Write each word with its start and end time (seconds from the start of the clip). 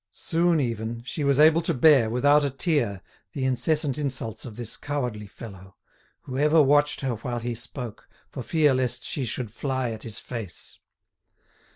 Soon 0.11 0.59
even, 0.59 1.03
she 1.05 1.23
was 1.23 1.39
able 1.39 1.61
to 1.61 1.75
bear, 1.75 2.09
without 2.09 2.43
a 2.43 2.49
tear, 2.49 3.03
the 3.33 3.45
incessant 3.45 3.99
insults 3.99 4.45
of 4.45 4.55
this 4.55 4.75
cowardly 4.75 5.27
fellow, 5.27 5.75
who 6.21 6.39
ever 6.39 6.59
watched 6.59 7.01
her 7.01 7.13
while 7.17 7.37
he 7.39 7.53
spoke, 7.53 8.09
for 8.27 8.41
fear 8.41 8.73
lest 8.73 9.03
she 9.03 9.25
should 9.25 9.51
fly 9.51 9.91
at 9.91 10.01
his 10.01 10.17
face. 10.17 10.79